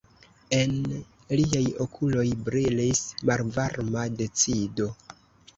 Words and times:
En 0.59 0.71
liaj 1.41 1.61
okuloj 1.85 2.25
brilis 2.47 3.05
malvarma 3.31 4.07
decido. 4.23 4.91